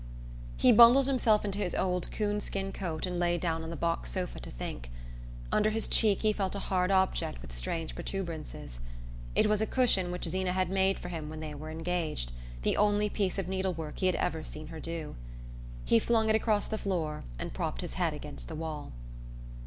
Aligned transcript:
He 0.57 0.71
bundled 0.71 1.05
himself 1.05 1.45
into 1.45 1.59
his 1.59 1.75
old 1.75 2.11
coon 2.11 2.39
skin 2.39 2.71
coat 2.71 3.05
and 3.05 3.19
lay 3.19 3.37
down 3.37 3.61
on 3.61 3.69
the 3.69 3.75
box 3.75 4.11
sofa 4.11 4.39
to 4.39 4.49
think. 4.49 4.89
Under 5.51 5.69
his 5.69 5.87
cheek 5.87 6.23
he 6.23 6.33
felt 6.33 6.55
a 6.55 6.69
hard 6.73 6.89
object 6.89 7.39
with 7.39 7.55
strange 7.55 7.93
protuberances. 7.93 8.79
It 9.35 9.45
was 9.45 9.61
a 9.61 9.67
cushion 9.67 10.09
which 10.09 10.25
Zeena 10.25 10.53
had 10.53 10.71
made 10.71 10.97
for 10.97 11.09
him 11.09 11.29
when 11.29 11.39
they 11.39 11.53
were 11.53 11.69
engaged 11.69 12.31
the 12.63 12.77
only 12.77 13.11
piece 13.11 13.37
of 13.37 13.47
needlework 13.47 13.99
he 13.99 14.07
had 14.07 14.15
ever 14.15 14.43
seen 14.43 14.65
her 14.69 14.79
do. 14.79 15.15
He 15.85 15.99
flung 15.99 16.29
it 16.29 16.35
across 16.35 16.65
the 16.65 16.79
floor 16.79 17.23
and 17.37 17.53
propped 17.53 17.81
his 17.81 17.93
head 17.93 18.11
against 18.15 18.47
the 18.47 18.55
wall... 18.55 18.93